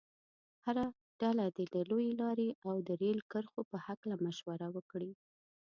هره 0.65 0.85
ډله 1.21 1.45
دې 1.55 1.65
د 1.73 1.75
لویې 1.89 2.11
لارې 2.21 2.49
او 2.67 2.75
د 2.87 2.89
ریل 3.01 3.19
کرښو 3.31 3.61
په 3.71 3.77
هلکه 3.85 4.21
مشوره 4.25 4.67
وکړي. 4.75 5.11